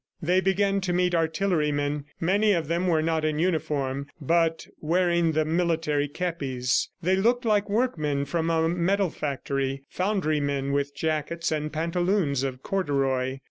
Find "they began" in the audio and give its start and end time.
0.19-0.81